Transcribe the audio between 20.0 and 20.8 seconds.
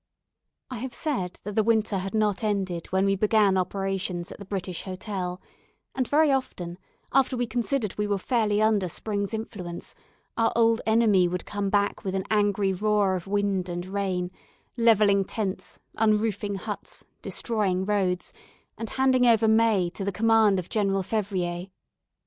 the command of